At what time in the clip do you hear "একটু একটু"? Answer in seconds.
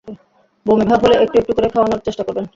1.23-1.51